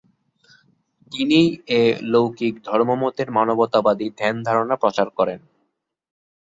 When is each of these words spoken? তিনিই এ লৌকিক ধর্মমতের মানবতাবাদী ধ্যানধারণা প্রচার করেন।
তিনিই 1.11 1.47
এ 1.71 1.81
লৌকিক 2.03 2.53
ধর্মমতের 2.63 3.27
মানবতাবাদী 3.31 4.07
ধ্যানধারণা 4.17 4.75
প্রচার 4.75 5.07
করেন। 5.17 5.39